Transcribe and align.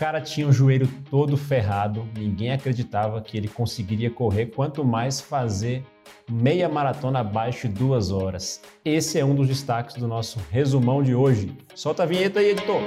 cara 0.00 0.18
tinha 0.18 0.48
o 0.48 0.52
joelho 0.52 0.88
todo 1.10 1.36
ferrado, 1.36 2.08
ninguém 2.16 2.52
acreditava 2.52 3.20
que 3.20 3.36
ele 3.36 3.48
conseguiria 3.48 4.10
correr, 4.10 4.46
quanto 4.46 4.82
mais 4.82 5.20
fazer 5.20 5.84
meia 6.26 6.70
maratona 6.70 7.18
abaixo 7.18 7.68
de 7.68 7.74
duas 7.74 8.10
horas. 8.10 8.62
Esse 8.82 9.18
é 9.18 9.24
um 9.26 9.34
dos 9.34 9.46
destaques 9.46 9.96
do 9.96 10.08
nosso 10.08 10.38
resumão 10.50 11.02
de 11.02 11.14
hoje. 11.14 11.54
Solta 11.74 12.04
a 12.04 12.06
vinheta 12.06 12.40
aí, 12.40 12.52
editor! 12.52 12.80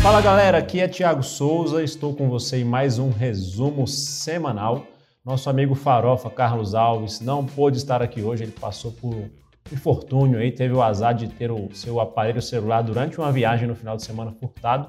Fala 0.00 0.20
galera, 0.20 0.58
aqui 0.58 0.78
é 0.78 0.86
Thiago 0.86 1.24
Souza, 1.24 1.82
estou 1.82 2.14
com 2.14 2.28
você 2.28 2.58
em 2.58 2.64
mais 2.64 3.00
um 3.00 3.10
resumo 3.10 3.84
semanal. 3.88 4.86
Nosso 5.24 5.50
amigo 5.50 5.74
Farofa 5.74 6.30
Carlos 6.30 6.72
Alves 6.72 7.20
não 7.20 7.44
pôde 7.44 7.78
estar 7.78 8.00
aqui 8.00 8.22
hoje, 8.22 8.44
ele 8.44 8.52
passou 8.52 8.92
por 8.92 9.28
infortúnio 9.72 10.38
aí, 10.38 10.50
teve 10.50 10.74
o 10.74 10.82
azar 10.82 11.14
de 11.14 11.28
ter 11.28 11.50
o 11.50 11.68
seu 11.72 12.00
aparelho 12.00 12.40
celular 12.40 12.82
durante 12.82 13.18
uma 13.18 13.30
viagem 13.30 13.66
no 13.66 13.74
final 13.74 13.96
de 13.96 14.04
semana 14.04 14.32
furtado. 14.32 14.88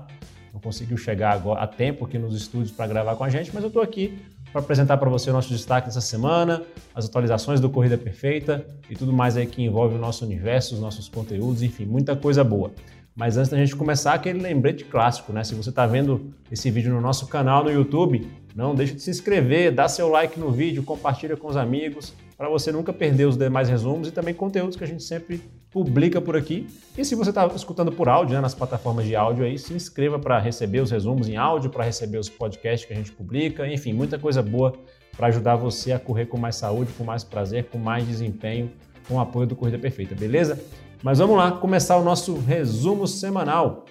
Não 0.54 0.60
conseguiu 0.60 0.98
chegar 0.98 1.34
agora, 1.34 1.62
a 1.62 1.68
tempo 1.68 2.06
aqui 2.06 2.18
nos 2.18 2.36
estúdios 2.36 2.72
para 2.72 2.88
gravar 2.88 3.16
com 3.16 3.24
a 3.24 3.30
gente, 3.30 3.52
mas 3.54 3.64
eu 3.64 3.68
estou 3.68 3.82
aqui 3.82 4.18
para 4.52 4.62
apresentar 4.62 4.98
para 4.98 5.10
você 5.10 5.30
o 5.30 5.34
nosso 5.34 5.50
destaque 5.50 5.88
dessa 5.88 6.02
semana, 6.02 6.64
as 6.96 7.06
atualizações 7.06 7.60
do 7.60 7.70
Corrida 7.70 7.98
Perfeita 7.98 8.66
e 8.90 8.96
tudo 8.96 9.14
mais 9.14 9.38
aí 9.38 9.46
que 9.46 9.62
envolve 9.62 9.96
o 9.96 10.00
nosso 10.00 10.26
universo, 10.26 10.74
os 10.74 10.82
nossos 10.82 11.08
conteúdos, 11.08 11.62
enfim, 11.62 11.86
muita 11.86 12.16
coisa 12.16 12.44
boa. 12.44 12.72
Mas 13.16 13.38
antes 13.38 13.52
da 13.52 13.58
gente 13.58 13.76
começar, 13.76 14.14
aquele 14.14 14.40
lembrete 14.40 14.86
clássico, 14.86 15.34
né? 15.34 15.44
Se 15.44 15.54
você 15.54 15.70
está 15.70 15.86
vendo 15.86 16.34
esse 16.52 16.72
vídeo 16.72 16.94
no 16.94 17.02
nosso 17.02 17.28
canal 17.28 17.64
no 17.64 17.70
YouTube, 17.72 18.28
não 18.56 18.74
deixe 18.74 18.94
de 18.94 19.02
se 19.02 19.12
inscrever, 19.12 19.74
dá 19.74 19.88
seu 19.88 20.08
like 20.08 20.40
no 20.40 20.52
vídeo, 20.52 20.82
compartilha 20.84 21.36
com 21.36 21.48
os 21.48 21.58
amigos, 21.58 22.14
para 22.40 22.48
você 22.48 22.72
nunca 22.72 22.94
perder 22.94 23.26
os 23.26 23.36
demais 23.36 23.68
resumos 23.68 24.08
e 24.08 24.12
também 24.12 24.34
conteúdos 24.34 24.78
que 24.78 24.84
a 24.86 24.88
gente 24.88 25.04
sempre 25.04 25.42
publica 25.70 26.22
por 26.22 26.38
aqui. 26.38 26.66
E 26.98 27.04
se 27.04 27.14
você 27.14 27.32
está 27.32 27.46
escutando 27.48 27.92
por 27.92 28.08
áudio, 28.08 28.34
né, 28.34 28.40
nas 28.40 28.56
plataformas 28.56 29.06
de 29.06 29.14
áudio 29.14 29.44
aí, 29.44 29.60
se 29.60 29.74
inscreva 29.74 30.18
para 30.18 30.40
receber 30.40 30.80
os 30.80 30.90
resumos 30.90 31.28
em 31.28 31.36
áudio, 31.36 31.70
para 31.70 31.84
receber 31.84 32.18
os 32.18 32.30
podcasts 32.30 32.88
que 32.88 32.94
a 32.94 32.96
gente 32.96 33.12
publica, 33.12 33.68
enfim, 33.68 33.92
muita 33.92 34.18
coisa 34.18 34.42
boa 34.42 34.74
para 35.18 35.28
ajudar 35.28 35.58
você 35.58 35.92
a 35.92 36.00
correr 36.00 36.28
com 36.28 36.38
mais 36.38 36.56
saúde, 36.56 36.94
com 36.94 37.04
mais 37.04 37.26
prazer, 37.26 37.66
com 37.66 37.78
mais 37.78 38.08
desempenho, 38.08 38.72
com 39.06 39.16
o 39.16 39.20
apoio 39.20 39.46
do 39.46 39.54
Corrida 39.54 39.78
Perfeita, 39.78 40.16
beleza? 40.16 40.58
Mas 41.04 41.20
vamos 41.20 41.36
lá 41.36 41.52
começar 41.52 41.98
o 41.98 42.04
nosso 42.06 42.40
resumo 42.40 43.06
semanal. 43.06 43.84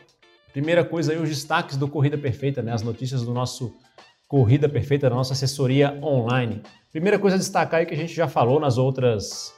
Primeira 0.54 0.82
coisa 0.82 1.12
aí, 1.12 1.20
os 1.20 1.28
destaques 1.28 1.76
do 1.76 1.86
Corrida 1.86 2.16
Perfeita, 2.16 2.62
né? 2.62 2.72
As 2.72 2.80
notícias 2.80 3.20
do 3.20 3.34
nosso 3.34 3.74
Corrida 4.28 4.68
Perfeita, 4.68 5.08
da 5.08 5.16
nossa 5.16 5.32
assessoria 5.32 5.98
online. 6.02 6.60
Primeira 6.92 7.18
coisa 7.18 7.36
a 7.36 7.38
destacar 7.38 7.80
aí 7.80 7.86
que 7.86 7.94
a 7.94 7.96
gente 7.96 8.14
já 8.14 8.28
falou 8.28 8.60
nas 8.60 8.76
outras, 8.76 9.54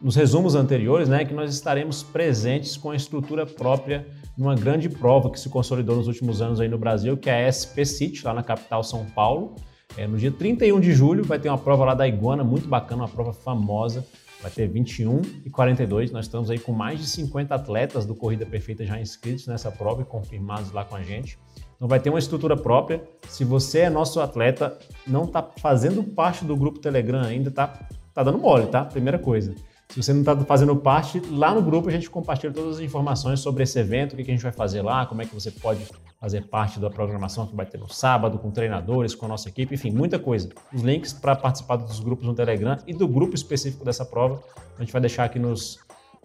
nos 0.00 0.14
resumos 0.14 0.54
anteriores, 0.54 1.08
né? 1.08 1.24
Que 1.24 1.32
nós 1.32 1.50
estaremos 1.50 2.02
presentes 2.02 2.76
com 2.76 2.90
a 2.90 2.96
estrutura 2.96 3.46
própria 3.46 4.06
numa 4.36 4.54
grande 4.54 4.90
prova 4.90 5.30
que 5.30 5.40
se 5.40 5.48
consolidou 5.48 5.96
nos 5.96 6.06
últimos 6.06 6.42
anos 6.42 6.60
aí 6.60 6.68
no 6.68 6.76
Brasil, 6.76 7.16
que 7.16 7.30
é 7.30 7.46
a 7.46 7.48
SP 7.50 7.82
City, 7.86 8.22
lá 8.22 8.34
na 8.34 8.42
capital 8.42 8.84
São 8.84 9.06
Paulo. 9.06 9.54
É, 9.96 10.06
no 10.06 10.18
dia 10.18 10.30
31 10.30 10.78
de 10.80 10.92
julho 10.92 11.24
vai 11.24 11.38
ter 11.38 11.48
uma 11.48 11.58
prova 11.58 11.86
lá 11.86 11.94
da 11.94 12.06
Iguana, 12.06 12.44
muito 12.44 12.68
bacana, 12.68 13.02
uma 13.02 13.08
prova 13.08 13.32
famosa 13.32 14.06
vai 14.42 14.50
ter 14.50 14.66
21 14.66 15.20
e 15.44 15.50
42. 15.50 16.10
Nós 16.10 16.26
estamos 16.26 16.50
aí 16.50 16.58
com 16.58 16.72
mais 16.72 16.98
de 16.98 17.06
50 17.06 17.54
atletas 17.54 18.06
do 18.06 18.14
Corrida 18.14 18.46
Perfeita 18.46 18.84
já 18.84 19.00
inscritos 19.00 19.46
nessa 19.46 19.70
prova 19.70 20.02
e 20.02 20.04
confirmados 20.04 20.72
lá 20.72 20.84
com 20.84 20.96
a 20.96 21.02
gente. 21.02 21.38
Então 21.80 21.88
vai 21.88 21.98
ter 21.98 22.10
uma 22.10 22.18
estrutura 22.18 22.54
própria. 22.58 23.02
Se 23.26 23.42
você 23.42 23.78
é 23.80 23.90
nosso 23.90 24.20
atleta, 24.20 24.78
não 25.06 25.24
está 25.24 25.42
fazendo 25.42 26.04
parte 26.04 26.44
do 26.44 26.54
grupo 26.54 26.78
Telegram 26.78 27.22
ainda, 27.22 27.48
está 27.48 27.68
tá 28.12 28.22
dando 28.22 28.36
mole, 28.36 28.66
tá? 28.66 28.84
Primeira 28.84 29.18
coisa. 29.18 29.54
Se 29.88 30.02
você 30.02 30.12
não 30.12 30.20
está 30.20 30.36
fazendo 30.44 30.76
parte, 30.76 31.20
lá 31.30 31.54
no 31.54 31.62
grupo 31.62 31.88
a 31.88 31.90
gente 31.90 32.10
compartilha 32.10 32.52
todas 32.52 32.76
as 32.76 32.82
informações 32.82 33.40
sobre 33.40 33.62
esse 33.62 33.78
evento, 33.78 34.12
o 34.12 34.16
que 34.16 34.22
a 34.22 34.26
gente 34.26 34.42
vai 34.42 34.52
fazer 34.52 34.82
lá, 34.82 35.06
como 35.06 35.22
é 35.22 35.24
que 35.24 35.34
você 35.34 35.50
pode 35.50 35.80
fazer 36.20 36.42
parte 36.48 36.78
da 36.78 36.90
programação 36.90 37.46
que 37.46 37.56
vai 37.56 37.64
ter 37.64 37.78
no 37.78 37.88
sábado, 37.88 38.38
com 38.38 38.50
treinadores, 38.50 39.14
com 39.14 39.24
a 39.24 39.28
nossa 39.30 39.48
equipe, 39.48 39.74
enfim, 39.74 39.90
muita 39.90 40.18
coisa. 40.18 40.50
Os 40.70 40.82
links 40.82 41.14
para 41.14 41.34
participar 41.34 41.76
dos 41.76 41.98
grupos 41.98 42.26
no 42.26 42.34
Telegram 42.34 42.76
e 42.86 42.92
do 42.92 43.08
grupo 43.08 43.34
específico 43.34 43.86
dessa 43.86 44.04
prova, 44.04 44.38
a 44.76 44.82
gente 44.82 44.92
vai 44.92 45.00
deixar 45.00 45.24
aqui 45.24 45.38
nos, 45.38 45.80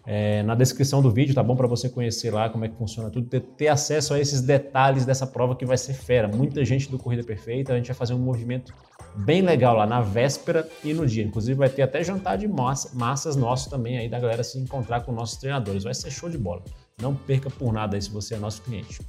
é, 0.06 0.42
na 0.44 0.54
descrição 0.54 1.02
do 1.02 1.10
vídeo, 1.10 1.34
tá 1.34 1.42
bom? 1.42 1.56
Para 1.56 1.66
você 1.66 1.88
conhecer 1.88 2.32
lá 2.32 2.48
como 2.48 2.64
é 2.64 2.68
que 2.68 2.76
funciona 2.76 3.10
tudo, 3.10 3.28
ter, 3.28 3.40
ter, 3.40 3.68
acesso 3.68 4.14
a 4.14 4.20
esses 4.20 4.40
detalhes 4.40 5.04
dessa 5.04 5.26
prova 5.26 5.56
que 5.56 5.66
vai 5.66 5.76
ser 5.76 5.94
fera. 5.94 6.28
Muita 6.28 6.64
gente 6.64 6.88
do 6.88 6.96
Corrida 6.96 7.24
Perfeita, 7.24 7.72
a 7.72 7.76
gente 7.76 7.88
vai 7.88 7.96
fazer 7.96 8.14
um 8.14 8.18
movimento 8.18 8.72
bem 9.16 9.42
legal 9.42 9.76
lá 9.76 9.84
na 9.84 10.00
véspera 10.00 10.68
e 10.84 10.94
no 10.94 11.04
dia. 11.04 11.24
Inclusive 11.24 11.58
vai 11.58 11.68
ter 11.68 11.82
até 11.82 12.04
jantar 12.04 12.38
de 12.38 12.46
massa, 12.46 12.96
massas 12.96 13.34
nosso 13.34 13.68
também 13.68 13.98
aí 13.98 14.08
da 14.08 14.20
galera 14.20 14.44
se 14.44 14.58
encontrar 14.58 15.00
com 15.00 15.10
nossos 15.10 15.38
treinadores. 15.38 15.82
Vai 15.82 15.94
ser 15.94 16.10
show 16.12 16.30
de 16.30 16.38
bola. 16.38 16.62
Não 17.02 17.12
perca 17.12 17.50
por 17.50 17.72
nada 17.72 17.96
aí 17.96 18.02
se 18.02 18.10
você 18.10 18.34
é 18.34 18.38
nosso 18.38 18.62
cliente. 18.62 19.00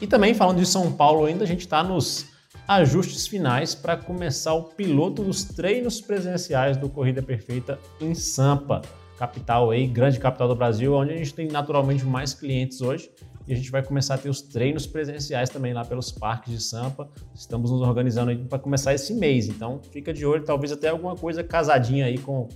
E 0.00 0.06
também 0.06 0.34
falando 0.34 0.58
de 0.58 0.66
São 0.66 0.92
Paulo 0.92 1.26
ainda, 1.26 1.42
a 1.42 1.46
gente 1.46 1.60
está 1.60 1.82
nos 1.82 2.26
ajustes 2.66 3.26
finais 3.26 3.74
para 3.74 3.96
começar 3.96 4.54
o 4.54 4.62
piloto 4.62 5.24
dos 5.24 5.42
treinos 5.42 6.00
presenciais 6.00 6.76
do 6.76 6.88
Corrida 6.88 7.20
Perfeita 7.20 7.78
em 8.00 8.14
Sampa, 8.14 8.82
capital 9.20 9.70
aí, 9.70 9.86
grande 9.86 10.18
capital 10.18 10.48
do 10.48 10.56
Brasil, 10.56 10.94
onde 10.94 11.12
a 11.12 11.16
gente 11.18 11.34
tem 11.34 11.46
naturalmente 11.46 12.06
mais 12.06 12.32
clientes 12.32 12.80
hoje 12.80 13.10
e 13.46 13.52
a 13.52 13.56
gente 13.56 13.70
vai 13.70 13.82
começar 13.82 14.14
a 14.14 14.18
ter 14.18 14.30
os 14.30 14.40
treinos 14.40 14.86
presenciais 14.86 15.50
também 15.50 15.74
lá 15.74 15.84
pelos 15.84 16.10
parques 16.10 16.50
de 16.50 16.62
Sampa. 16.62 17.06
Estamos 17.34 17.70
nos 17.70 17.82
organizando 17.82 18.34
para 18.46 18.58
começar 18.58 18.94
esse 18.94 19.12
mês, 19.12 19.46
então 19.46 19.78
fica 19.92 20.10
de 20.10 20.24
olho, 20.24 20.42
talvez 20.42 20.72
até 20.72 20.88
alguma 20.88 21.14
coisa 21.16 21.44
casadinha 21.44 22.06
aí 22.06 22.16
com, 22.16 22.48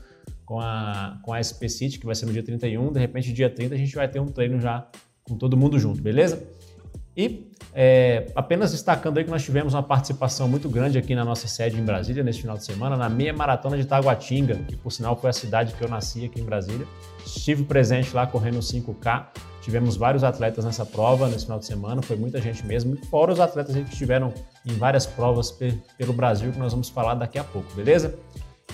com 0.47 0.59
a, 0.59 1.19
com 1.23 1.35
a 1.35 1.43
SP 1.45 1.69
City, 1.69 1.99
que 1.99 2.07
vai 2.07 2.15
ser 2.15 2.25
no 2.25 2.33
dia 2.33 2.43
31, 2.43 2.93
de 2.93 2.99
repente 2.99 3.31
dia 3.31 3.51
30 3.51 3.75
a 3.75 3.79
gente 3.79 3.95
vai 3.95 4.09
ter 4.09 4.21
um 4.21 4.29
treino 4.29 4.59
já 4.59 4.89
com 5.23 5.37
todo 5.37 5.59
mundo 5.59 5.79
junto, 5.79 6.01
beleza? 6.01 6.49
E 7.17 7.51
é, 7.73 8.27
apenas 8.35 8.73
destacando 8.73 9.19
aí 9.19 9.25
que 9.25 9.31
nós 9.31 9.45
tivemos 9.45 9.75
uma 9.75 9.83
participação 9.83 10.49
muito 10.49 10.69
grande 10.69 10.99
aqui 10.99 11.15
na 11.15 11.25
nossa 11.25 11.47
sede 11.47 11.79
em 11.79 11.85
Brasília 11.85 12.23
neste 12.23 12.43
final 12.43 12.57
de 12.57 12.65
semana, 12.65 12.97
na 12.97 13.09
meia 13.09 13.33
maratona 13.33 13.77
de 13.77 13.85
Taguatinga, 13.85 14.57
que 14.69 14.77
por 14.77 14.91
sinal 14.91 15.17
foi 15.17 15.31
a 15.31 15.33
cidade 15.33 15.75
que 15.75 15.83
eu 15.83 15.89
nasci 15.89 16.25
aqui 16.25 16.41
em 16.41 16.45
Brasília. 16.45 16.87
Estive 17.25 17.65
presente 17.65 18.15
lá 18.15 18.27
correndo 18.27 18.59
5K. 18.59 19.27
Tivemos 19.61 19.97
vários 19.97 20.23
atletas 20.23 20.65
nessa 20.65 20.85
prova 20.85 21.29
nesse 21.29 21.45
final 21.45 21.59
de 21.59 21.67
semana, 21.67 22.03
foi 22.03 22.17
muita 22.17 22.41
gente 22.41 22.67
mesmo, 22.67 22.97
fora 23.07 23.33
os 23.33 23.41
atletas 23.41 23.75
que 23.75 23.83
estiveram 23.83 24.33
em 24.67 24.75
várias 24.75 25.07
provas 25.07 25.51
pelo 25.51 26.13
Brasil, 26.13 26.53
que 26.53 26.59
nós 26.59 26.73
vamos 26.73 26.91
falar 26.91 27.15
daqui 27.15 27.39
a 27.39 27.45
pouco, 27.45 27.73
beleza? 27.75 28.15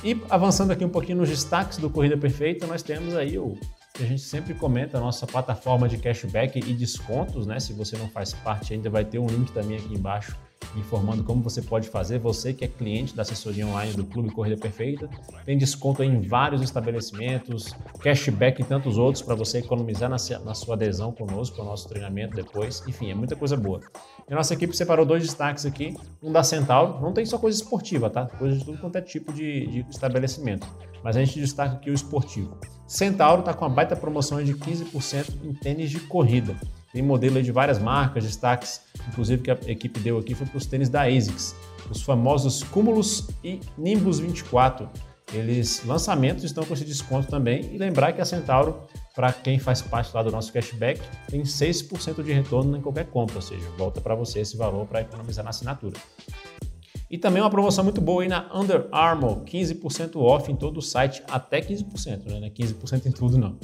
E 0.02 0.20
avançando 0.28 0.72
aqui 0.72 0.84
um 0.84 0.88
pouquinho 0.88 1.18
nos 1.18 1.28
destaques 1.28 1.78
do 1.78 1.88
Corrida 1.88 2.16
Perfeita, 2.16 2.66
nós 2.66 2.82
temos 2.82 3.14
aí 3.14 3.38
o 3.38 3.56
a 4.02 4.06
gente 4.06 4.22
sempre 4.22 4.54
comenta, 4.54 4.98
a 4.98 5.00
nossa 5.00 5.26
plataforma 5.26 5.88
de 5.88 5.98
cashback 5.98 6.58
e 6.58 6.72
descontos, 6.72 7.46
né? 7.46 7.60
Se 7.60 7.72
você 7.72 7.96
não 7.96 8.08
faz 8.08 8.32
parte 8.32 8.72
ainda, 8.72 8.88
vai 8.88 9.04
ter 9.04 9.18
um 9.18 9.26
link 9.26 9.52
também 9.52 9.76
aqui 9.76 9.94
embaixo 9.94 10.36
informando 10.76 11.24
como 11.24 11.42
você 11.42 11.62
pode 11.62 11.88
fazer. 11.88 12.18
Você 12.18 12.52
que 12.52 12.64
é 12.64 12.68
cliente 12.68 13.14
da 13.14 13.22
assessoria 13.22 13.66
online 13.66 13.92
do 13.94 14.04
Clube 14.04 14.30
Corrida 14.30 14.60
Perfeita, 14.60 15.08
tem 15.44 15.58
desconto 15.58 16.02
em 16.02 16.20
vários 16.20 16.62
estabelecimentos, 16.62 17.74
cashback 18.00 18.60
e 18.60 18.64
tantos 18.64 18.98
outros 18.98 19.22
para 19.22 19.34
você 19.34 19.58
economizar 19.58 20.08
na, 20.08 20.18
sua 20.54 20.74
adesão 20.74 21.12
conosco, 21.12 21.60
ao 21.60 21.66
nosso 21.66 21.88
treinamento 21.88 22.36
depois. 22.36 22.82
Enfim, 22.86 23.10
é 23.10 23.14
muita 23.14 23.36
coisa 23.36 23.56
boa. 23.56 23.80
E 24.28 24.32
a 24.32 24.36
nossa 24.36 24.54
equipe 24.54 24.76
separou 24.76 25.04
dois 25.04 25.22
destaques 25.22 25.66
aqui, 25.66 25.96
um 26.22 26.30
da 26.30 26.42
Centauro, 26.42 27.00
não 27.00 27.12
tem 27.12 27.26
só 27.26 27.38
coisa 27.38 27.56
esportiva, 27.60 28.08
tá? 28.08 28.26
Coisa 28.26 28.58
de 28.58 28.64
tudo 28.64 28.78
quanto 28.78 28.96
é 28.96 29.00
tipo 29.00 29.32
de, 29.32 29.66
de 29.66 29.86
estabelecimento. 29.90 30.66
Mas 31.02 31.16
a 31.16 31.24
gente 31.24 31.40
destaca 31.40 31.74
aqui 31.74 31.90
o 31.90 31.94
esportivo. 31.94 32.56
Centauro 32.90 33.38
está 33.38 33.54
com 33.54 33.64
uma 33.64 33.70
baita 33.70 33.94
promoção 33.94 34.42
de 34.42 34.52
15% 34.52 35.44
em 35.44 35.54
tênis 35.54 35.90
de 35.90 36.00
corrida. 36.00 36.56
Tem 36.92 37.00
modelo 37.00 37.40
de 37.40 37.52
várias 37.52 37.78
marcas, 37.78 38.24
destaques, 38.24 38.80
inclusive 39.08 39.40
que 39.44 39.50
a 39.52 39.56
equipe 39.68 40.00
deu 40.00 40.18
aqui 40.18 40.34
foi 40.34 40.44
para 40.44 40.58
os 40.58 40.66
tênis 40.66 40.88
da 40.88 41.02
ASICS, 41.02 41.54
os 41.88 42.02
famosos 42.02 42.64
Cumulus 42.64 43.28
e 43.44 43.60
Nimbus 43.78 44.18
24. 44.18 44.90
Eles 45.32 45.84
lançamentos 45.84 46.42
estão 46.42 46.64
com 46.64 46.74
esse 46.74 46.84
desconto 46.84 47.28
também 47.28 47.72
e 47.72 47.78
lembrar 47.78 48.12
que 48.12 48.20
a 48.20 48.24
Centauro, 48.24 48.80
para 49.14 49.32
quem 49.32 49.60
faz 49.60 49.80
parte 49.80 50.10
lá 50.12 50.24
do 50.24 50.32
nosso 50.32 50.52
cashback, 50.52 51.00
tem 51.28 51.42
6% 51.42 52.24
de 52.24 52.32
retorno 52.32 52.76
em 52.76 52.80
qualquer 52.80 53.06
compra, 53.06 53.36
ou 53.36 53.42
seja, 53.42 53.70
volta 53.78 54.00
para 54.00 54.16
você 54.16 54.40
esse 54.40 54.56
valor 54.56 54.84
para 54.84 55.02
economizar 55.02 55.44
na 55.44 55.50
assinatura. 55.50 55.96
E 57.10 57.18
também 57.18 57.42
uma 57.42 57.50
promoção 57.50 57.82
muito 57.82 58.00
boa 58.00 58.22
aí 58.22 58.28
na 58.28 58.48
Under 58.54 58.86
Armour, 58.92 59.42
15% 59.44 60.14
off 60.16 60.50
em 60.50 60.54
todo 60.54 60.76
o 60.76 60.82
site, 60.82 61.24
até 61.28 61.60
15%, 61.60 62.24
né? 62.26 62.38
Não 62.38 62.46
é 62.46 62.50
15% 62.50 63.06
em 63.06 63.10
tudo 63.10 63.36
não. 63.36 63.56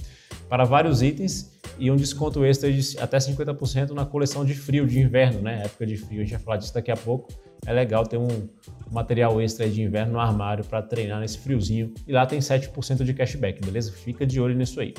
Para 0.49 0.65
vários 0.65 1.01
itens 1.01 1.53
e 1.79 1.89
um 1.89 1.95
desconto 1.95 2.45
extra 2.45 2.73
de 2.73 2.99
até 2.99 3.19
50% 3.19 3.91
na 3.91 4.05
coleção 4.05 4.45
de 4.45 4.55
frio, 4.55 4.85
de 4.85 4.99
inverno, 4.99 5.43
né? 5.43 5.63
Época 5.65 5.87
de 5.87 5.97
frio, 5.97 6.23
a 6.23 6.25
gente 6.25 6.33
vai 6.33 6.41
falar 6.41 6.57
disso 6.57 6.75
daqui 6.75 6.91
a 6.91 6.97
pouco. 6.97 7.33
É 7.65 7.73
legal 7.73 8.05
ter 8.05 8.19
um 8.19 8.49
material 8.91 9.41
extra 9.41 9.69
de 9.69 9.81
inverno 9.81 10.15
no 10.15 10.21
armário 10.21 10.65
para 10.65 10.83
treinar 10.83 11.21
nesse 11.21 11.39
friozinho. 11.39 11.95
E 12.07 12.13
lá 12.13 12.27
tem 12.27 12.41
7% 12.41 13.05
de 13.05 13.15
cashback, 13.15 13.65
beleza? 13.65 13.93
Fica 13.93 14.27
de 14.27 14.41
olho 14.41 14.57
nisso 14.57 14.81
aí. 14.81 14.93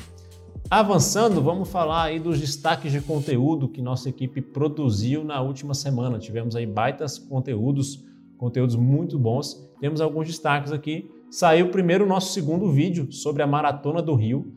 Avançando, 0.70 1.42
vamos 1.42 1.68
falar 1.68 2.04
aí 2.04 2.18
dos 2.18 2.40
destaques 2.40 2.92
de 2.92 3.00
conteúdo 3.00 3.68
que 3.68 3.80
nossa 3.80 4.08
equipe 4.08 4.40
produziu 4.40 5.24
na 5.24 5.40
última 5.40 5.72
semana. 5.72 6.18
Tivemos 6.18 6.56
aí 6.56 6.66
baitas 6.66 7.18
conteúdos, 7.18 8.04
conteúdos 8.38 8.76
muito 8.76 9.18
bons. 9.18 9.68
Temos 9.80 10.00
alguns 10.00 10.26
destaques 10.26 10.72
aqui. 10.72 11.10
Saiu 11.30 11.68
primeiro 11.68 12.04
o 12.04 12.08
nosso 12.08 12.32
segundo 12.32 12.70
vídeo 12.70 13.12
sobre 13.12 13.42
a 13.42 13.46
Maratona 13.46 14.00
do 14.00 14.14
Rio, 14.14 14.50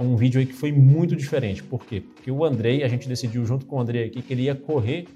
um 0.00 0.16
vídeo 0.16 0.40
aí 0.40 0.46
que 0.46 0.52
foi 0.52 0.72
muito 0.72 1.16
diferente. 1.16 1.62
Por 1.62 1.86
quê? 1.86 2.00
Porque 2.00 2.30
o 2.30 2.44
Andrei, 2.44 2.82
a 2.82 2.88
gente 2.88 3.08
decidiu 3.08 3.46
junto 3.46 3.64
com 3.64 3.76
o 3.76 3.80
Andrei 3.80 4.04
aqui 4.04 4.20
que 4.20 4.34
ele 4.34 4.42
ia 4.42 4.54
correr 4.54 5.06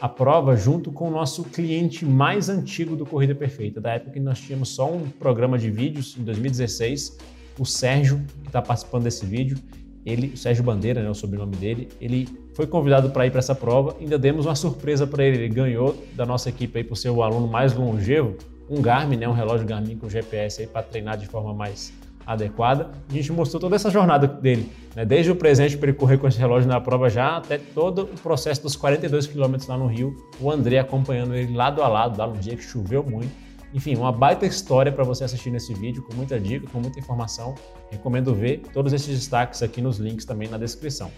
a 0.00 0.08
prova 0.08 0.56
junto 0.56 0.92
com 0.92 1.08
o 1.08 1.10
nosso 1.10 1.44
cliente 1.44 2.04
mais 2.04 2.48
antigo 2.48 2.96
do 2.96 3.06
Corrida 3.06 3.34
Perfeita, 3.34 3.80
da 3.80 3.92
época 3.92 4.12
que 4.12 4.20
nós 4.20 4.38
tínhamos 4.38 4.68
só 4.70 4.92
um 4.92 5.08
programa 5.08 5.58
de 5.58 5.70
vídeos, 5.70 6.16
em 6.18 6.22
2016, 6.22 7.16
o 7.58 7.64
Sérgio, 7.64 8.22
que 8.42 8.48
está 8.48 8.60
participando 8.60 9.04
desse 9.04 9.24
vídeo, 9.24 9.56
ele, 10.06 10.28
o 10.28 10.36
Sérgio 10.36 10.62
Bandeira, 10.62 11.02
né, 11.02 11.10
o 11.10 11.14
sobrenome 11.14 11.56
dele, 11.56 11.88
ele 12.00 12.28
foi 12.54 12.66
convidado 12.66 13.10
para 13.10 13.26
ir 13.26 13.30
para 13.30 13.40
essa 13.40 13.54
prova, 13.54 13.96
ainda 14.00 14.16
demos 14.16 14.46
uma 14.46 14.54
surpresa 14.54 15.06
para 15.06 15.24
ele, 15.24 15.38
ele 15.38 15.48
ganhou 15.48 16.00
da 16.14 16.24
nossa 16.24 16.48
equipe 16.48 16.78
aí 16.78 16.84
por 16.84 16.96
ser 16.96 17.10
o 17.10 17.22
aluno 17.22 17.48
mais 17.48 17.74
longevo, 17.74 18.36
um 18.70 18.80
Garmin, 18.80 19.16
né, 19.16 19.28
um 19.28 19.32
relógio 19.32 19.66
Garmin 19.66 19.96
com 19.96 20.08
GPS 20.08 20.62
aí 20.62 20.68
para 20.68 20.82
treinar 20.82 21.18
de 21.18 21.26
forma 21.26 21.52
mais 21.52 21.92
adequada. 22.26 22.90
A 23.08 23.12
gente 23.12 23.32
mostrou 23.32 23.60
toda 23.60 23.76
essa 23.76 23.88
jornada 23.88 24.26
dele, 24.26 24.68
né? 24.94 25.04
desde 25.04 25.30
o 25.30 25.36
presente 25.36 25.76
para 25.76 25.90
ele 25.90 25.96
correr 25.96 26.18
com 26.18 26.26
esse 26.26 26.38
relógio 26.38 26.68
na 26.68 26.80
prova 26.80 27.08
já, 27.08 27.36
até 27.36 27.56
todo 27.56 28.02
o 28.02 28.20
processo 28.20 28.62
dos 28.62 28.74
42 28.74 29.28
quilômetros 29.28 29.68
lá 29.68 29.78
no 29.78 29.86
Rio, 29.86 30.16
o 30.40 30.50
André 30.50 30.78
acompanhando 30.78 31.34
ele 31.34 31.54
lado 31.54 31.82
a 31.82 31.88
lado, 31.88 32.18
lá 32.18 32.26
no 32.26 32.36
dia 32.36 32.56
que 32.56 32.62
choveu 32.62 33.04
muito. 33.04 33.30
Enfim, 33.74 33.96
uma 33.96 34.12
baita 34.12 34.46
história 34.46 34.90
para 34.90 35.04
você 35.04 35.24
assistir 35.24 35.50
nesse 35.50 35.74
vídeo, 35.74 36.02
com 36.02 36.14
muita 36.14 36.38
dica, 36.38 36.66
com 36.70 36.80
muita 36.80 36.98
informação. 36.98 37.54
Recomendo 37.90 38.34
ver 38.34 38.62
todos 38.72 38.92
esses 38.92 39.08
destaques 39.08 39.62
aqui 39.62 39.82
nos 39.82 39.98
links 39.98 40.24
também 40.24 40.48
na 40.48 40.56
descrição. 40.56 41.10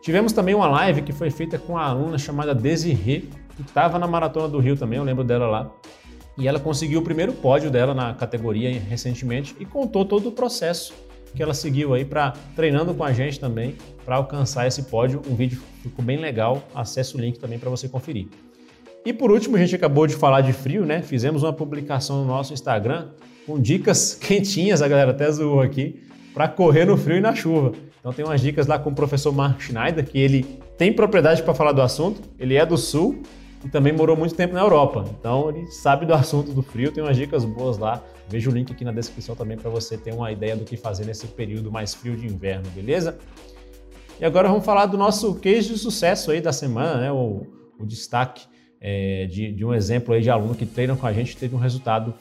Tivemos 0.00 0.32
também 0.32 0.54
uma 0.54 0.68
live 0.68 1.02
que 1.02 1.12
foi 1.12 1.30
feita 1.30 1.58
com 1.58 1.78
a 1.78 1.84
aluna 1.84 2.18
chamada 2.18 2.54
Desirê, 2.54 3.24
que 3.56 3.62
estava 3.62 3.98
na 3.98 4.06
Maratona 4.06 4.48
do 4.48 4.58
Rio 4.58 4.76
também, 4.76 4.98
eu 4.98 5.04
lembro 5.04 5.22
dela 5.22 5.46
lá. 5.46 5.72
E 6.36 6.48
ela 6.48 6.58
conseguiu 6.58 7.00
o 7.00 7.04
primeiro 7.04 7.32
pódio 7.32 7.70
dela 7.70 7.94
na 7.94 8.14
categoria 8.14 8.80
recentemente 8.80 9.54
e 9.60 9.64
contou 9.64 10.04
todo 10.04 10.30
o 10.30 10.32
processo 10.32 10.94
que 11.34 11.42
ela 11.42 11.54
seguiu 11.54 11.94
aí 11.94 12.04
para 12.04 12.32
treinando 12.54 12.94
com 12.94 13.04
a 13.04 13.12
gente 13.12 13.38
também 13.38 13.76
para 14.04 14.16
alcançar 14.16 14.66
esse 14.66 14.84
pódio. 14.84 15.22
Um 15.28 15.34
vídeo 15.34 15.60
ficou 15.82 16.04
bem 16.04 16.18
legal, 16.18 16.62
acesse 16.74 17.16
o 17.16 17.20
link 17.20 17.38
também 17.38 17.58
para 17.58 17.70
você 17.70 17.88
conferir. 17.88 18.28
E 19.04 19.12
por 19.12 19.32
último, 19.32 19.56
a 19.56 19.58
gente 19.58 19.74
acabou 19.74 20.06
de 20.06 20.14
falar 20.14 20.42
de 20.42 20.52
frio, 20.52 20.86
né? 20.86 21.02
Fizemos 21.02 21.42
uma 21.42 21.52
publicação 21.52 22.20
no 22.22 22.26
nosso 22.26 22.52
Instagram 22.52 23.08
com 23.46 23.60
dicas 23.60 24.14
quentinhas, 24.20 24.80
a 24.80 24.88
galera 24.88 25.10
até 25.10 25.30
zoou 25.30 25.60
aqui, 25.60 26.02
para 26.32 26.46
correr 26.46 26.84
no 26.84 26.96
frio 26.96 27.16
e 27.16 27.20
na 27.20 27.34
chuva. 27.34 27.72
Então 27.98 28.12
tem 28.12 28.24
umas 28.24 28.40
dicas 28.40 28.66
lá 28.66 28.78
com 28.78 28.90
o 28.90 28.94
professor 28.94 29.32
Mark 29.32 29.60
Schneider, 29.60 30.04
que 30.04 30.18
ele 30.18 30.44
tem 30.78 30.92
propriedade 30.92 31.42
para 31.42 31.52
falar 31.52 31.72
do 31.72 31.82
assunto, 31.82 32.20
ele 32.38 32.54
é 32.54 32.64
do 32.64 32.76
sul 32.76 33.22
e 33.64 33.68
também 33.68 33.92
morou 33.92 34.16
muito 34.16 34.34
tempo 34.34 34.54
na 34.54 34.60
Europa. 34.60 35.04
Então 35.18 35.50
ele 35.50 35.66
sabe 35.66 36.06
do 36.06 36.14
assunto 36.14 36.52
do 36.52 36.62
frio, 36.62 36.92
tem 36.92 37.02
umas 37.02 37.16
dicas 37.16 37.44
boas 37.44 37.78
lá. 37.78 38.02
Veja 38.28 38.48
o 38.48 38.52
link 38.52 38.72
aqui 38.72 38.84
na 38.84 38.92
descrição 38.92 39.34
também 39.34 39.56
para 39.56 39.70
você 39.70 39.98
ter 39.98 40.14
uma 40.14 40.30
ideia 40.30 40.56
do 40.56 40.64
que 40.64 40.76
fazer 40.76 41.04
nesse 41.04 41.26
período 41.26 41.70
mais 41.70 41.92
frio 41.92 42.16
de 42.16 42.26
inverno, 42.26 42.68
beleza? 42.70 43.18
E 44.20 44.24
agora 44.24 44.48
vamos 44.48 44.64
falar 44.64 44.86
do 44.86 44.96
nosso 44.96 45.34
case 45.34 45.68
de 45.68 45.78
sucesso 45.78 46.30
aí 46.30 46.40
da 46.40 46.52
semana, 46.52 47.00
né? 47.00 47.12
O, 47.12 47.46
o 47.78 47.84
destaque 47.84 48.51
é, 48.84 49.26
de, 49.26 49.52
de, 49.52 49.64
um 49.64 49.72
exemplo 49.72 50.12
aí 50.12 50.20
de 50.20 50.28
aluno 50.28 50.56
que 50.56 50.66
treina 50.66 50.96
com 50.96 51.06
a 51.06 51.12
gente 51.12 51.36
teve 51.36 51.54
um 51.54 51.58
resultado 51.58 52.12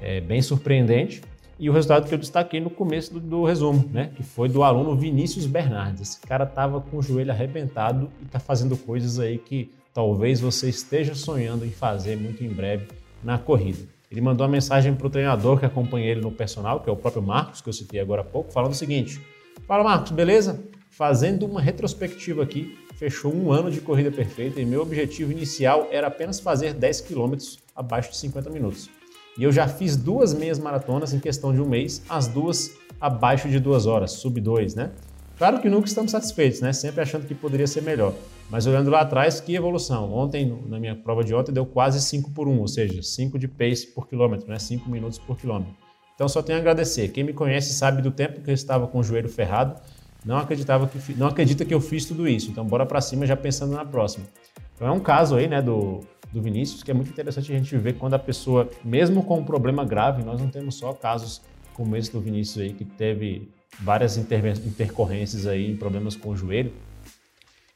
é, 0.00 0.20
bem 0.20 0.42
surpreendente. 0.42 1.22
E 1.60 1.70
o 1.70 1.72
resultado 1.72 2.08
que 2.08 2.14
eu 2.14 2.18
destaquei 2.18 2.60
no 2.60 2.70
começo 2.70 3.14
do, 3.14 3.20
do, 3.20 3.44
resumo, 3.44 3.88
né? 3.92 4.10
Que 4.14 4.22
foi 4.22 4.48
do 4.48 4.62
aluno 4.62 4.96
Vinícius 4.96 5.46
Bernardes. 5.46 6.02
Esse 6.02 6.20
cara 6.20 6.44
tava 6.44 6.80
com 6.80 6.98
o 6.98 7.02
joelho 7.02 7.30
arrebentado 7.30 8.10
e 8.22 8.26
tá 8.26 8.38
fazendo 8.38 8.76
coisas 8.76 9.18
aí 9.18 9.38
que 9.38 9.70
talvez 9.94 10.40
você 10.40 10.68
esteja 10.68 11.14
sonhando 11.14 11.64
em 11.64 11.70
fazer 11.70 12.16
muito 12.16 12.44
em 12.44 12.48
breve 12.48 12.86
na 13.22 13.38
corrida. 13.38 13.78
Ele 14.10 14.20
mandou 14.20 14.46
uma 14.46 14.52
mensagem 14.52 14.94
para 14.94 15.06
o 15.06 15.10
treinador 15.10 15.58
que 15.58 15.66
acompanha 15.66 16.06
ele 16.06 16.20
no 16.20 16.30
personal, 16.30 16.80
que 16.80 16.88
é 16.88 16.92
o 16.92 16.96
próprio 16.96 17.22
Marcos, 17.22 17.60
que 17.60 17.68
eu 17.68 17.72
citei 17.72 18.00
agora 18.00 18.22
há 18.22 18.24
pouco, 18.24 18.52
falando 18.52 18.72
o 18.72 18.76
seguinte: 18.76 19.20
Fala 19.66 19.84
Marcos, 19.84 20.12
beleza? 20.12 20.64
Fazendo 20.90 21.44
uma 21.44 21.60
retrospectiva 21.60 22.42
aqui, 22.42 22.76
fechou 22.98 23.32
um 23.32 23.52
ano 23.52 23.70
de 23.70 23.80
corrida 23.80 24.10
perfeita 24.10 24.60
e 24.60 24.64
meu 24.64 24.82
objetivo 24.82 25.30
inicial 25.30 25.86
era 25.92 26.08
apenas 26.08 26.40
fazer 26.40 26.74
10 26.74 27.02
km 27.02 27.36
abaixo 27.74 28.10
de 28.10 28.16
50 28.16 28.50
minutos. 28.50 28.90
E 29.38 29.44
eu 29.44 29.52
já 29.52 29.68
fiz 29.68 29.96
duas 29.96 30.34
meias 30.34 30.58
maratonas 30.58 31.14
em 31.14 31.20
questão 31.20 31.54
de 31.54 31.60
um 31.60 31.68
mês, 31.68 32.02
as 32.08 32.26
duas 32.26 32.72
abaixo 33.00 33.48
de 33.48 33.60
duas 33.60 33.86
horas, 33.86 34.10
sub 34.12 34.40
2, 34.40 34.74
né? 34.74 34.90
Claro 35.38 35.60
que 35.60 35.68
nunca 35.68 35.86
estamos 35.86 36.10
satisfeitos, 36.10 36.60
né? 36.60 36.72
Sempre 36.72 37.00
achando 37.00 37.24
que 37.24 37.36
poderia 37.36 37.68
ser 37.68 37.82
melhor. 37.82 38.12
Mas 38.50 38.66
olhando 38.66 38.90
lá 38.90 39.02
atrás, 39.02 39.40
que 39.40 39.54
evolução. 39.54 40.12
Ontem, 40.12 40.60
na 40.66 40.80
minha 40.80 40.96
prova 40.96 41.22
de 41.22 41.32
ontem, 41.32 41.52
deu 41.52 41.64
quase 41.64 42.02
5 42.02 42.32
por 42.32 42.48
1, 42.48 42.58
ou 42.58 42.66
seja, 42.66 43.00
5 43.00 43.38
de 43.38 43.46
pace 43.46 43.86
por 43.86 44.08
quilômetro, 44.08 44.48
né? 44.48 44.58
5 44.58 44.90
minutos 44.90 45.20
por 45.20 45.38
quilômetro. 45.38 45.72
Então 46.16 46.28
só 46.28 46.42
tenho 46.42 46.58
a 46.58 46.60
agradecer. 46.60 47.06
Quem 47.10 47.22
me 47.22 47.32
conhece 47.32 47.72
sabe 47.72 48.02
do 48.02 48.10
tempo 48.10 48.40
que 48.40 48.50
eu 48.50 48.54
estava 48.54 48.88
com 48.88 48.98
o 48.98 49.04
joelho 49.04 49.28
ferrado. 49.28 49.80
Não 50.28 50.36
acreditava 50.36 50.86
que 50.86 51.14
não 51.14 51.26
acredita 51.26 51.64
que 51.64 51.72
eu 51.72 51.80
fiz 51.80 52.04
tudo 52.04 52.28
isso. 52.28 52.50
Então 52.50 52.62
bora 52.62 52.84
para 52.84 53.00
cima 53.00 53.24
já 53.24 53.34
pensando 53.34 53.74
na 53.74 53.82
próxima. 53.82 54.26
Então 54.74 54.86
é 54.86 54.90
um 54.92 55.00
caso 55.00 55.36
aí, 55.36 55.48
né, 55.48 55.62
do, 55.62 56.00
do 56.30 56.42
Vinícius 56.42 56.82
que 56.82 56.90
é 56.90 56.94
muito 56.94 57.08
interessante 57.08 57.50
a 57.50 57.56
gente 57.56 57.74
ver 57.78 57.94
quando 57.94 58.12
a 58.12 58.18
pessoa, 58.18 58.68
mesmo 58.84 59.22
com 59.22 59.38
um 59.38 59.44
problema 59.44 59.86
grave, 59.86 60.22
nós 60.22 60.38
não 60.38 60.50
temos 60.50 60.74
só 60.74 60.92
casos 60.92 61.40
como 61.72 61.96
esse 61.96 62.12
do 62.12 62.20
Vinícius 62.20 62.62
aí 62.62 62.74
que 62.74 62.84
teve 62.84 63.48
várias 63.80 64.18
intercorrências 64.18 65.46
aí, 65.46 65.74
problemas 65.74 66.14
com 66.14 66.28
o 66.28 66.36
joelho, 66.36 66.74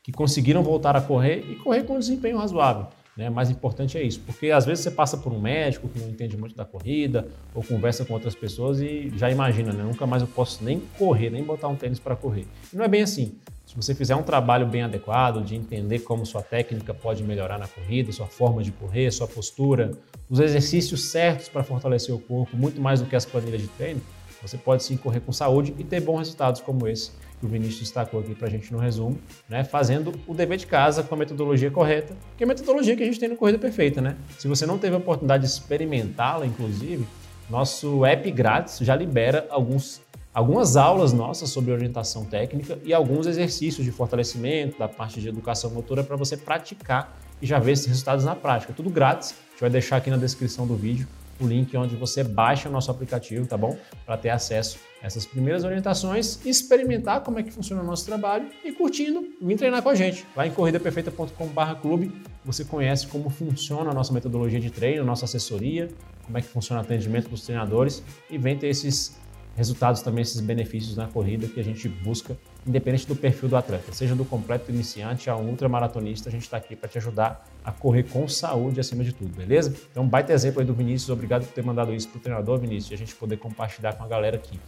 que 0.02 0.12
conseguiram 0.12 0.62
voltar 0.62 0.94
a 0.94 1.00
correr 1.00 1.46
e 1.50 1.56
correr 1.56 1.84
com 1.84 1.96
um 1.96 1.98
desempenho 1.98 2.36
razoável. 2.36 2.88
Né? 3.16 3.28
Mais 3.28 3.50
importante 3.50 3.98
é 3.98 4.02
isso, 4.02 4.20
porque 4.20 4.50
às 4.50 4.64
vezes 4.64 4.84
você 4.84 4.90
passa 4.90 5.16
por 5.18 5.32
um 5.32 5.40
médico 5.40 5.88
que 5.88 5.98
não 5.98 6.08
entende 6.08 6.36
muito 6.36 6.56
da 6.56 6.64
corrida, 6.64 7.28
ou 7.54 7.62
conversa 7.62 8.04
com 8.04 8.14
outras 8.14 8.34
pessoas 8.34 8.80
e 8.80 9.12
já 9.16 9.30
imagina, 9.30 9.72
né? 9.72 9.82
nunca 9.82 10.06
mais 10.06 10.22
eu 10.22 10.28
posso 10.28 10.64
nem 10.64 10.80
correr, 10.98 11.28
nem 11.28 11.44
botar 11.44 11.68
um 11.68 11.76
tênis 11.76 11.98
para 11.98 12.16
correr. 12.16 12.46
E 12.72 12.76
não 12.76 12.84
é 12.84 12.88
bem 12.88 13.02
assim. 13.02 13.34
Se 13.66 13.76
você 13.76 13.94
fizer 13.94 14.14
um 14.14 14.22
trabalho 14.22 14.66
bem 14.66 14.82
adequado 14.82 15.42
de 15.42 15.54
entender 15.54 16.00
como 16.00 16.26
sua 16.26 16.42
técnica 16.42 16.92
pode 16.92 17.22
melhorar 17.22 17.58
na 17.58 17.66
corrida, 17.66 18.12
sua 18.12 18.26
forma 18.26 18.62
de 18.62 18.70
correr, 18.70 19.10
sua 19.10 19.26
postura, 19.26 19.92
os 20.28 20.40
exercícios 20.40 21.04
certos 21.04 21.48
para 21.48 21.62
fortalecer 21.62 22.14
o 22.14 22.18
corpo, 22.18 22.56
muito 22.56 22.80
mais 22.80 23.00
do 23.00 23.06
que 23.06 23.16
as 23.16 23.24
planilhas 23.24 23.62
de 23.62 23.68
treino, 23.68 24.00
você 24.42 24.58
pode 24.58 24.82
sim 24.82 24.96
correr 24.96 25.20
com 25.20 25.32
saúde 25.32 25.74
e 25.78 25.84
ter 25.84 26.00
bons 26.00 26.18
resultados 26.18 26.60
como 26.60 26.88
esse 26.88 27.12
que 27.42 27.46
o 27.46 27.48
Vinícius 27.48 27.80
destacou 27.80 28.20
aqui 28.20 28.36
para 28.36 28.46
a 28.46 28.50
gente 28.50 28.72
no 28.72 28.78
resumo, 28.78 29.18
né? 29.48 29.64
fazendo 29.64 30.14
o 30.28 30.32
dever 30.32 30.56
de 30.56 30.66
casa 30.66 31.02
com 31.02 31.12
a 31.12 31.18
metodologia 31.18 31.72
correta, 31.72 32.16
que 32.36 32.44
é 32.44 32.46
a 32.46 32.48
metodologia 32.48 32.96
que 32.96 33.02
a 33.02 33.06
gente 33.06 33.18
tem 33.18 33.28
no 33.28 33.36
Corrida 33.36 33.58
Perfeita. 33.58 34.00
Né? 34.00 34.16
Se 34.38 34.46
você 34.46 34.64
não 34.64 34.78
teve 34.78 34.94
a 34.94 34.98
oportunidade 34.98 35.42
de 35.42 35.48
experimentá-la, 35.48 36.46
inclusive, 36.46 37.04
nosso 37.50 38.06
app 38.06 38.30
grátis 38.30 38.78
já 38.78 38.94
libera 38.94 39.44
alguns, 39.50 40.00
algumas 40.32 40.76
aulas 40.76 41.12
nossas 41.12 41.50
sobre 41.50 41.72
orientação 41.72 42.24
técnica 42.24 42.78
e 42.84 42.94
alguns 42.94 43.26
exercícios 43.26 43.84
de 43.84 43.90
fortalecimento 43.90 44.78
da 44.78 44.86
parte 44.86 45.20
de 45.20 45.28
educação 45.28 45.72
motora 45.72 46.04
para 46.04 46.14
você 46.14 46.36
praticar 46.36 47.18
e 47.40 47.46
já 47.46 47.58
ver 47.58 47.72
esses 47.72 47.86
resultados 47.86 48.24
na 48.24 48.36
prática. 48.36 48.72
Tudo 48.72 48.88
grátis, 48.88 49.34
vai 49.62 49.70
deixar 49.70 49.96
aqui 49.96 50.10
na 50.10 50.16
descrição 50.16 50.66
do 50.66 50.74
vídeo 50.74 51.06
o 51.40 51.46
link 51.46 51.76
onde 51.76 51.96
você 51.96 52.22
baixa 52.22 52.68
o 52.68 52.72
nosso 52.72 52.90
aplicativo, 52.90 53.46
tá 53.46 53.56
bom? 53.56 53.76
Para 54.04 54.16
ter 54.16 54.30
acesso 54.30 54.78
a 55.02 55.06
essas 55.06 55.24
primeiras 55.24 55.64
orientações, 55.64 56.44
experimentar 56.44 57.20
como 57.20 57.38
é 57.38 57.42
que 57.42 57.50
funciona 57.50 57.82
o 57.82 57.84
nosso 57.84 58.04
trabalho 58.04 58.46
e 58.64 58.72
curtindo, 58.72 59.24
vir 59.40 59.56
treinar 59.56 59.82
com 59.82 59.88
a 59.88 59.94
gente. 59.94 60.26
Lá 60.36 60.46
em 60.46 60.50
corridaperfeita.com/clube 60.50 62.12
você 62.44 62.64
conhece 62.64 63.06
como 63.06 63.30
funciona 63.30 63.90
a 63.90 63.94
nossa 63.94 64.12
metodologia 64.12 64.60
de 64.60 64.70
treino, 64.70 65.04
nossa 65.04 65.24
assessoria, 65.24 65.88
como 66.24 66.38
é 66.38 66.40
que 66.40 66.48
funciona 66.48 66.80
o 66.80 66.84
atendimento 66.84 67.28
dos 67.28 67.42
treinadores 67.42 68.02
e 68.28 68.36
vem 68.36 68.56
ter 68.56 68.68
esses 68.68 69.16
resultados 69.56 70.02
também, 70.02 70.22
esses 70.22 70.40
benefícios 70.40 70.96
na 70.96 71.06
corrida 71.06 71.46
que 71.46 71.60
a 71.60 71.64
gente 71.64 71.88
busca, 71.88 72.36
independente 72.66 73.06
do 73.06 73.14
perfil 73.14 73.48
do 73.48 73.56
atleta, 73.56 73.92
seja 73.92 74.14
do 74.14 74.24
completo 74.24 74.70
iniciante 74.70 75.28
a 75.28 75.36
um 75.36 75.48
ultramaratonista, 75.48 76.28
a 76.28 76.32
gente 76.32 76.42
está 76.42 76.56
aqui 76.56 76.74
para 76.74 76.88
te 76.88 76.98
ajudar 76.98 77.46
a 77.64 77.70
correr 77.70 78.04
com 78.04 78.26
saúde 78.28 78.80
acima 78.80 79.04
de 79.04 79.12
tudo, 79.12 79.34
beleza? 79.34 79.74
Então, 79.90 80.06
baita 80.06 80.32
exemplo 80.32 80.60
aí 80.60 80.66
do 80.66 80.74
Vinícius, 80.74 81.10
obrigado 81.10 81.44
por 81.44 81.52
ter 81.52 81.64
mandado 81.64 81.94
isso 81.94 82.08
para 82.08 82.18
o 82.18 82.20
treinador, 82.20 82.58
Vinícius, 82.58 82.90
e 82.92 82.94
a 82.94 82.98
gente 82.98 83.14
poder 83.14 83.36
compartilhar 83.36 83.92
com 83.94 84.04
a 84.04 84.08
galera 84.08 84.36
aqui. 84.36 84.58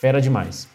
Fera 0.00 0.20
demais. 0.20 0.68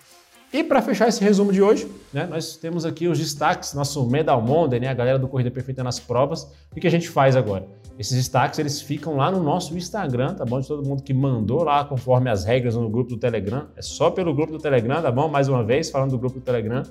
E 0.54 0.64
para 0.64 0.84
fechar 0.84 1.08
esse 1.08 1.24
resumo 1.24 1.52
de 1.52 1.64
hoje, 1.64 1.90
né, 2.14 2.28
nós 2.30 2.56
temos 2.56 2.86
aqui 2.86 3.08
os 3.08 3.18
destaques, 3.18 3.74
nosso 3.74 4.06
Medal 4.06 4.40
Monday, 4.40 4.80
né, 4.80 4.88
a 4.88 4.94
galera 4.94 5.18
do 5.18 5.28
Corrida 5.28 5.50
Perfeita 5.50 5.84
nas 5.84 6.00
provas. 6.00 6.44
O 6.72 6.80
que 6.80 6.86
a 6.86 6.92
gente 6.92 7.10
faz 7.10 7.36
agora? 7.36 7.66
Esses 7.98 8.16
destaques 8.16 8.60
eles 8.60 8.80
ficam 8.80 9.16
lá 9.16 9.32
no 9.32 9.42
nosso 9.42 9.76
Instagram, 9.76 10.36
tá 10.36 10.46
bom? 10.46 10.60
De 10.60 10.68
todo 10.68 10.88
mundo 10.88 11.02
que 11.02 11.12
mandou 11.12 11.64
lá 11.64 11.84
conforme 11.84 12.30
as 12.30 12.46
regras 12.46 12.76
no 12.76 12.88
grupo 12.88 13.10
do 13.10 13.18
Telegram. 13.18 13.66
É 13.76 13.82
só 13.82 14.12
pelo 14.12 14.32
grupo 14.32 14.52
do 14.52 14.60
Telegram, 14.60 15.02
tá 15.02 15.12
bom? 15.12 15.28
Mais 15.28 15.50
uma 15.50 15.64
vez, 15.64 15.90
falando 15.90 16.12
do 16.12 16.20
grupo 16.20 16.40
do 16.40 16.46
Telegram. 16.46 16.84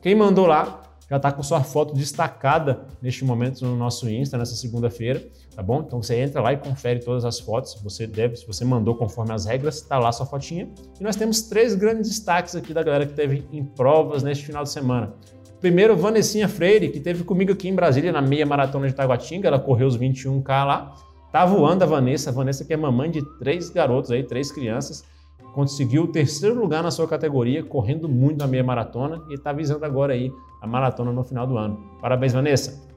Quem 0.00 0.14
mandou 0.14 0.46
lá 0.46 0.80
já 1.10 1.16
está 1.16 1.32
com 1.32 1.42
sua 1.42 1.64
foto 1.64 1.92
destacada 1.92 2.86
neste 3.02 3.24
momento 3.24 3.64
no 3.64 3.74
nosso 3.74 4.08
Insta, 4.08 4.38
nessa 4.38 4.54
segunda-feira, 4.54 5.20
tá 5.56 5.60
bom? 5.60 5.82
Então 5.84 6.00
você 6.00 6.14
entra 6.20 6.40
lá 6.40 6.52
e 6.52 6.56
confere 6.56 7.00
todas 7.00 7.24
as 7.24 7.40
fotos. 7.40 7.74
Você 7.82 8.06
deve, 8.06 8.36
se 8.36 8.46
você 8.46 8.64
mandou 8.64 8.94
conforme 8.94 9.32
as 9.32 9.44
regras, 9.44 9.76
está 9.76 9.98
lá 9.98 10.12
sua 10.12 10.24
fotinha. 10.24 10.68
E 11.00 11.02
nós 11.02 11.16
temos 11.16 11.42
três 11.42 11.74
grandes 11.74 12.08
destaques 12.08 12.54
aqui 12.54 12.72
da 12.72 12.84
galera 12.84 13.06
que 13.06 13.12
teve 13.12 13.44
em 13.50 13.64
provas 13.64 14.22
neste 14.22 14.46
final 14.46 14.62
de 14.62 14.70
semana. 14.70 15.12
Primeiro, 15.60 15.96
Vanessinha 15.96 16.48
Freire, 16.48 16.88
que 16.90 17.00
teve 17.00 17.24
comigo 17.24 17.52
aqui 17.52 17.68
em 17.68 17.74
Brasília 17.74 18.12
na 18.12 18.22
meia 18.22 18.46
maratona 18.46 18.86
de 18.86 18.94
Taguatinga, 18.94 19.48
ela 19.48 19.58
correu 19.58 19.88
os 19.88 19.98
21K 19.98 20.64
lá. 20.64 20.94
Tá 21.32 21.44
voando 21.44 21.82
a 21.82 21.86
Vanessa, 21.86 22.30
a 22.30 22.32
Vanessa 22.32 22.64
que 22.64 22.72
é 22.72 22.76
mamãe 22.76 23.10
de 23.10 23.20
três 23.38 23.68
garotos 23.68 24.12
aí, 24.12 24.22
três 24.22 24.52
crianças 24.52 25.04
conseguiu 25.52 26.04
o 26.04 26.08
terceiro 26.08 26.58
lugar 26.58 26.82
na 26.82 26.90
sua 26.90 27.06
categoria, 27.06 27.62
correndo 27.62 28.08
muito 28.08 28.38
na 28.38 28.46
meia 28.46 28.64
maratona 28.64 29.22
e 29.28 29.34
está 29.34 29.52
visando 29.52 29.84
agora 29.84 30.12
aí 30.12 30.32
a 30.60 30.66
maratona 30.66 31.12
no 31.12 31.24
final 31.24 31.46
do 31.46 31.56
ano. 31.56 31.78
Parabéns, 32.00 32.32
Vanessa. 32.32 32.88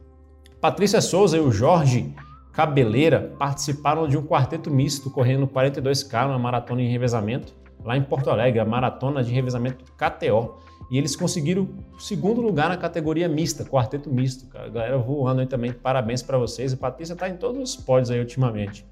Patrícia 0.59 1.01
Souza 1.01 1.37
e 1.37 1.39
o 1.39 1.51
Jorge 1.51 2.13
Cabeleira 2.51 3.33
participaram 3.37 4.07
de 4.07 4.17
um 4.17 4.23
quarteto 4.23 4.69
misto 4.69 5.09
correndo 5.09 5.47
42K 5.47 6.27
na 6.27 6.39
maratona 6.39 6.81
em 6.81 6.87
revezamento 6.87 7.53
lá 7.83 7.97
em 7.97 8.01
Porto 8.01 8.29
Alegre, 8.29 8.59
a 8.59 8.65
maratona 8.65 9.23
de 9.23 9.31
revezamento 9.31 9.83
KTO. 9.97 10.55
E 10.89 10.97
eles 10.97 11.15
conseguiram 11.15 11.67
o 11.95 11.99
segundo 11.99 12.41
lugar 12.41 12.69
na 12.69 12.77
categoria 12.77 13.27
mista, 13.27 13.63
quarteto 13.65 14.09
misto. 14.11 14.45
A 14.55 14.67
galera 14.67 14.97
voando 14.97 15.41
aí 15.41 15.47
também, 15.47 15.71
parabéns 15.71 16.21
para 16.21 16.37
vocês. 16.37 16.73
A 16.73 16.77
Patrícia 16.77 17.13
está 17.13 17.27
em 17.27 17.35
todos 17.35 17.61
os 17.61 17.75
pódios 17.75 18.11
aí 18.11 18.19
ultimamente. 18.19 18.85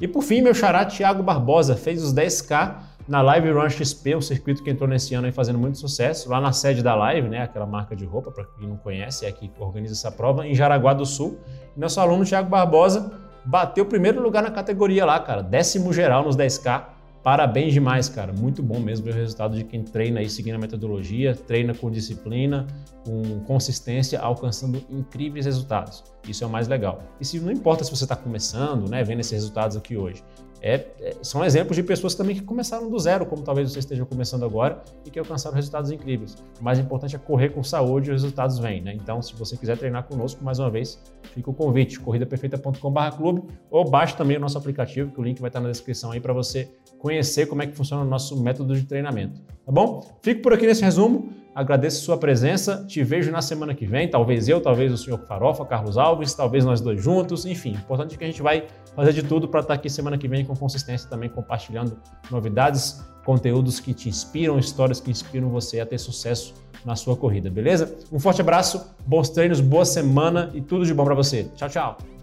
E 0.00 0.08
por 0.08 0.22
fim, 0.22 0.40
meu 0.40 0.54
xará 0.54 0.84
Thiago 0.84 1.22
Barbosa 1.22 1.76
fez 1.76 2.02
os 2.02 2.14
10K 2.14 2.76
na 3.10 3.20
Live 3.22 3.50
Run 3.50 3.68
XP, 3.68 4.14
um 4.14 4.20
circuito 4.20 4.62
que 4.62 4.70
entrou 4.70 4.88
nesse 4.88 5.16
ano 5.16 5.26
aí 5.26 5.32
fazendo 5.32 5.58
muito 5.58 5.76
sucesso, 5.76 6.30
lá 6.30 6.40
na 6.40 6.52
sede 6.52 6.80
da 6.80 6.94
Live, 6.94 7.28
né, 7.28 7.42
aquela 7.42 7.66
marca 7.66 7.96
de 7.96 8.04
roupa, 8.04 8.30
para 8.30 8.44
quem 8.44 8.68
não 8.68 8.76
conhece, 8.76 9.26
é 9.26 9.32
que 9.32 9.50
organiza 9.58 9.94
essa 9.94 10.12
prova, 10.12 10.46
em 10.46 10.54
Jaraguá 10.54 10.94
do 10.94 11.04
Sul. 11.04 11.36
E 11.76 11.80
nosso 11.80 11.98
aluno 11.98 12.24
Thiago 12.24 12.48
Barbosa 12.48 13.12
bateu 13.44 13.82
o 13.82 13.86
primeiro 13.88 14.22
lugar 14.22 14.44
na 14.44 14.50
categoria 14.52 15.04
lá, 15.04 15.18
cara, 15.18 15.42
décimo 15.42 15.92
geral 15.92 16.22
nos 16.22 16.36
10K. 16.36 16.84
Parabéns 17.22 17.74
demais, 17.74 18.08
cara. 18.08 18.32
Muito 18.32 18.62
bom 18.62 18.80
mesmo 18.80 19.04
ver 19.04 19.12
o 19.12 19.16
resultado 19.16 19.54
de 19.54 19.64
quem 19.64 19.82
treina 19.82 20.20
aí 20.20 20.30
seguindo 20.30 20.54
a 20.54 20.58
metodologia, 20.58 21.34
treina 21.34 21.74
com 21.74 21.90
disciplina, 21.90 22.66
com 23.04 23.40
consistência, 23.40 24.18
alcançando 24.18 24.82
incríveis 24.88 25.44
resultados. 25.44 26.02
Isso 26.26 26.42
é 26.44 26.46
o 26.46 26.50
mais 26.50 26.66
legal. 26.66 27.02
E 27.20 27.24
se 27.24 27.38
não 27.38 27.52
importa 27.52 27.84
se 27.84 27.90
você 27.90 28.04
está 28.04 28.16
começando, 28.16 28.88
né, 28.88 29.04
vendo 29.04 29.20
esses 29.20 29.32
resultados 29.32 29.76
aqui 29.76 29.98
hoje, 29.98 30.24
é, 30.62 30.86
é, 31.00 31.16
são 31.22 31.42
exemplos 31.44 31.76
de 31.76 31.82
pessoas 31.82 32.14
também 32.14 32.36
que 32.36 32.42
começaram 32.42 32.90
do 32.90 32.98
zero, 32.98 33.24
como 33.24 33.42
talvez 33.42 33.72
você 33.72 33.78
esteja 33.78 34.04
começando 34.04 34.44
agora 34.44 34.82
e 35.06 35.10
que 35.10 35.18
alcançaram 35.18 35.56
resultados 35.56 35.90
incríveis. 35.90 36.36
O 36.60 36.64
mais 36.64 36.78
importante 36.78 37.16
é 37.16 37.18
correr 37.18 37.50
com 37.50 37.62
saúde 37.62 38.10
e 38.10 38.14
os 38.14 38.22
resultados 38.22 38.58
vêm, 38.58 38.82
né? 38.82 38.94
Então, 38.94 39.22
se 39.22 39.34
você 39.34 39.56
quiser 39.56 39.78
treinar 39.78 40.04
conosco, 40.04 40.44
mais 40.44 40.58
uma 40.58 40.70
vez, 40.70 41.02
fica 41.34 41.50
o 41.50 41.54
convite, 41.54 41.98
corridaperfeita.com/clube 42.00 43.42
ou 43.70 43.88
baixe 43.88 44.14
também 44.16 44.36
o 44.36 44.40
nosso 44.40 44.58
aplicativo, 44.58 45.10
que 45.10 45.20
o 45.20 45.22
link 45.22 45.40
vai 45.40 45.48
estar 45.48 45.60
na 45.60 45.70
descrição 45.70 46.12
aí 46.12 46.20
para 46.20 46.34
você 46.34 46.70
conhecer 47.00 47.46
como 47.46 47.62
é 47.62 47.66
que 47.66 47.76
funciona 47.76 48.02
o 48.02 48.06
nosso 48.06 48.40
método 48.40 48.74
de 48.74 48.82
treinamento, 48.84 49.40
tá 49.64 49.72
bom? 49.72 50.18
Fico 50.22 50.42
por 50.42 50.52
aqui 50.52 50.66
nesse 50.66 50.82
resumo. 50.82 51.32
Agradeço 51.52 52.04
sua 52.04 52.16
presença. 52.16 52.84
Te 52.86 53.02
vejo 53.02 53.32
na 53.32 53.42
semana 53.42 53.74
que 53.74 53.84
vem. 53.84 54.08
Talvez 54.08 54.48
eu, 54.48 54.60
talvez 54.60 54.92
o 54.92 54.96
senhor 54.96 55.18
Farofa, 55.26 55.64
Carlos 55.64 55.98
Alves, 55.98 56.32
talvez 56.32 56.64
nós 56.64 56.80
dois 56.80 57.02
juntos. 57.02 57.44
Enfim, 57.44 57.70
importante 57.70 58.16
que 58.16 58.22
a 58.22 58.26
gente 58.26 58.40
vai 58.40 58.66
fazer 58.94 59.12
de 59.12 59.22
tudo 59.22 59.48
para 59.48 59.60
estar 59.60 59.74
aqui 59.74 59.90
semana 59.90 60.16
que 60.16 60.28
vem 60.28 60.44
com 60.44 60.54
consistência 60.54 61.08
também 61.08 61.28
compartilhando 61.28 61.96
novidades, 62.30 63.02
conteúdos 63.24 63.80
que 63.80 63.92
te 63.92 64.08
inspiram, 64.08 64.58
histórias 64.58 65.00
que 65.00 65.10
inspiram 65.10 65.48
você 65.48 65.80
a 65.80 65.86
ter 65.86 65.98
sucesso 65.98 66.54
na 66.84 66.94
sua 66.96 67.16
corrida, 67.16 67.50
beleza? 67.50 67.96
Um 68.12 68.18
forte 68.18 68.40
abraço, 68.40 68.94
bons 69.04 69.28
treinos, 69.28 69.60
boa 69.60 69.84
semana 69.84 70.50
e 70.54 70.60
tudo 70.60 70.86
de 70.86 70.94
bom 70.94 71.04
para 71.04 71.14
você. 71.14 71.44
Tchau, 71.56 71.68
tchau. 71.68 72.19